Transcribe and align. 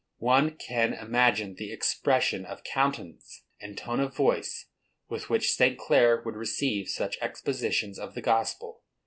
One 0.17 0.57
can 0.57 0.93
imagine 0.95 1.53
the 1.53 1.71
expression 1.71 2.43
of 2.43 2.63
countenance 2.63 3.43
and 3.59 3.77
tone 3.77 3.99
of 3.99 4.15
voice 4.15 4.65
with 5.09 5.29
which 5.29 5.51
St. 5.53 5.77
Clare 5.77 6.23
would 6.23 6.35
receive 6.35 6.89
such 6.89 7.19
expositions 7.21 7.99
of 7.99 8.15
the 8.15 8.21
gospel. 8.23 8.81